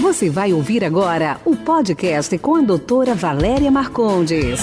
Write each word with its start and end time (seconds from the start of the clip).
Você 0.00 0.30
vai 0.30 0.52
ouvir 0.52 0.84
agora 0.84 1.40
o 1.44 1.56
podcast 1.56 2.38
com 2.38 2.54
a 2.54 2.60
doutora 2.60 3.16
Valéria 3.16 3.68
Marcondes. 3.68 4.60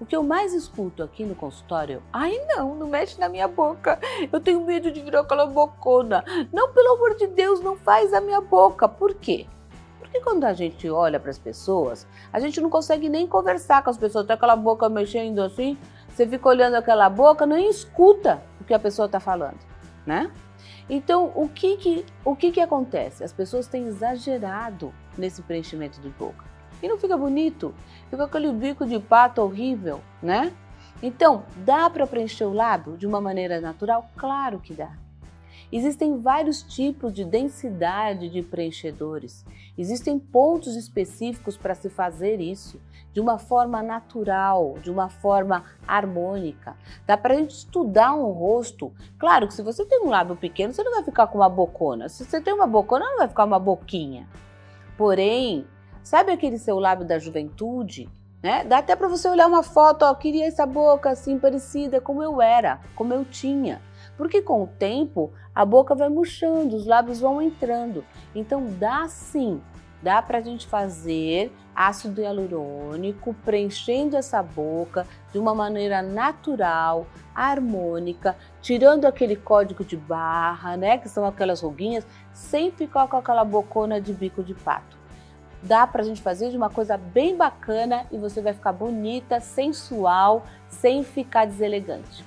O 0.00 0.06
que 0.06 0.16
eu 0.16 0.22
mais 0.22 0.54
escuto 0.54 1.02
aqui 1.02 1.26
no 1.26 1.34
consultório, 1.34 2.02
ai 2.10 2.32
não, 2.46 2.74
não 2.74 2.88
mexe 2.88 3.20
na 3.20 3.28
minha 3.28 3.46
boca, 3.46 4.00
eu 4.32 4.40
tenho 4.40 4.64
medo 4.64 4.90
de 4.90 5.02
virar 5.02 5.20
aquela 5.20 5.44
bocona. 5.44 6.24
Não, 6.50 6.72
pelo 6.72 6.94
amor 6.94 7.14
de 7.14 7.26
Deus, 7.26 7.60
não 7.60 7.76
faz 7.76 8.14
a 8.14 8.22
minha 8.22 8.40
boca. 8.40 8.88
Por 8.88 9.14
quê? 9.14 9.46
Porque 9.98 10.20
quando 10.20 10.44
a 10.44 10.54
gente 10.54 10.88
olha 10.88 11.20
para 11.20 11.30
as 11.30 11.38
pessoas, 11.38 12.06
a 12.32 12.40
gente 12.40 12.58
não 12.58 12.70
consegue 12.70 13.10
nem 13.10 13.26
conversar 13.26 13.84
com 13.84 13.90
as 13.90 13.98
pessoas, 13.98 14.26
tem 14.26 14.34
aquela 14.34 14.56
boca 14.56 14.88
mexendo 14.88 15.40
assim, 15.40 15.76
você 16.08 16.26
fica 16.26 16.48
olhando 16.48 16.76
aquela 16.76 17.10
boca, 17.10 17.44
nem 17.44 17.68
escuta 17.68 18.42
o 18.58 18.64
que 18.64 18.72
a 18.72 18.78
pessoa 18.78 19.04
está 19.04 19.20
falando, 19.20 19.58
né? 20.06 20.32
Então, 20.88 21.32
o 21.34 21.48
que 21.48 21.76
que, 21.76 22.06
o 22.24 22.34
que 22.34 22.50
que 22.52 22.60
acontece? 22.60 23.22
As 23.24 23.32
pessoas 23.32 23.66
têm 23.66 23.86
exagerado 23.86 24.92
nesse 25.16 25.42
preenchimento 25.42 26.00
de 26.00 26.08
boca. 26.10 26.44
E 26.82 26.88
não 26.88 26.98
fica 26.98 27.16
bonito, 27.16 27.74
fica 28.08 28.24
aquele 28.24 28.52
bico 28.52 28.86
de 28.86 28.98
pato 28.98 29.42
horrível, 29.42 30.00
né? 30.22 30.52
Então, 31.02 31.44
dá 31.64 31.88
para 31.90 32.06
preencher 32.06 32.44
o 32.44 32.52
lábio 32.52 32.96
de 32.96 33.06
uma 33.06 33.20
maneira 33.20 33.60
natural? 33.60 34.08
Claro 34.16 34.58
que 34.60 34.74
dá. 34.74 34.92
Existem 35.70 36.18
vários 36.18 36.62
tipos 36.62 37.12
de 37.12 37.24
densidade 37.24 38.28
de 38.28 38.42
preenchedores. 38.42 39.44
Existem 39.76 40.18
pontos 40.18 40.76
específicos 40.76 41.56
para 41.56 41.74
se 41.74 41.88
fazer 41.88 42.40
isso 42.40 42.80
de 43.12 43.20
uma 43.20 43.38
forma 43.38 43.82
natural, 43.82 44.74
de 44.80 44.90
uma 44.90 45.08
forma 45.08 45.64
harmônica. 45.86 46.76
Dá 47.06 47.16
para 47.16 47.34
a 47.34 47.36
gente 47.36 47.50
estudar 47.50 48.14
um 48.14 48.30
rosto. 48.30 48.92
Claro 49.18 49.46
que 49.48 49.54
se 49.54 49.62
você 49.62 49.84
tem 49.84 50.00
um 50.02 50.08
lábio 50.08 50.36
pequeno, 50.36 50.72
você 50.72 50.82
não 50.82 50.92
vai 50.92 51.04
ficar 51.04 51.26
com 51.26 51.38
uma 51.38 51.48
bocona. 51.48 52.08
Se 52.08 52.24
você 52.24 52.40
tem 52.40 52.54
uma 52.54 52.66
bocona, 52.66 53.04
não 53.04 53.18
vai 53.18 53.28
ficar 53.28 53.44
uma 53.44 53.58
boquinha. 53.58 54.28
Porém, 54.96 55.66
sabe 56.02 56.32
aquele 56.32 56.58
seu 56.58 56.78
lábio 56.78 57.06
da 57.06 57.18
juventude? 57.18 58.08
Né? 58.42 58.64
Dá 58.64 58.78
até 58.78 58.94
para 58.94 59.08
você 59.08 59.28
olhar 59.28 59.48
uma 59.48 59.62
foto, 59.62 60.04
ó, 60.04 60.14
queria 60.14 60.46
essa 60.46 60.64
boca 60.64 61.10
assim 61.10 61.38
parecida 61.38 62.00
como 62.00 62.22
eu 62.22 62.40
era, 62.40 62.80
como 62.94 63.12
eu 63.12 63.24
tinha. 63.24 63.82
Porque 64.18 64.42
com 64.42 64.64
o 64.64 64.66
tempo 64.66 65.32
a 65.54 65.64
boca 65.64 65.94
vai 65.94 66.08
murchando, 66.08 66.76
os 66.76 66.86
lábios 66.86 67.20
vão 67.20 67.40
entrando. 67.40 68.04
Então 68.34 68.66
dá 68.66 69.08
sim, 69.08 69.62
dá 70.02 70.20
para 70.20 70.38
a 70.38 70.40
gente 70.40 70.66
fazer 70.66 71.52
ácido 71.74 72.20
hialurônico 72.20 73.32
preenchendo 73.44 74.16
essa 74.16 74.42
boca 74.42 75.06
de 75.32 75.38
uma 75.38 75.54
maneira 75.54 76.02
natural, 76.02 77.06
harmônica, 77.32 78.36
tirando 78.60 79.04
aquele 79.04 79.36
código 79.36 79.84
de 79.84 79.96
barra, 79.96 80.76
né, 80.76 80.98
que 80.98 81.08
são 81.08 81.24
aquelas 81.24 81.60
ruguinhas, 81.60 82.04
sem 82.32 82.72
ficar 82.72 83.06
com 83.06 83.16
aquela 83.16 83.44
bocona 83.44 84.00
de 84.00 84.12
bico 84.12 84.42
de 84.42 84.54
pato. 84.54 84.98
Dá 85.62 85.86
para 85.86 86.02
a 86.02 86.04
gente 86.04 86.20
fazer 86.20 86.50
de 86.50 86.56
uma 86.56 86.70
coisa 86.70 86.96
bem 86.96 87.36
bacana 87.36 88.06
e 88.10 88.18
você 88.18 88.42
vai 88.42 88.52
ficar 88.52 88.72
bonita, 88.72 89.38
sensual, 89.38 90.44
sem 90.68 91.04
ficar 91.04 91.46
deselegante. 91.46 92.24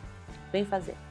Vem 0.51 0.63
fazer. 0.63 1.10